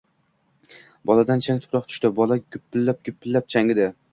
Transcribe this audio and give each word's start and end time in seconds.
Boladan 1.09 1.45
chang-tuproq 1.47 1.87
tushdi. 1.91 2.13
Bola... 2.21 2.41
gupillab-gupillab 2.57 3.57
changidi! 3.57 3.91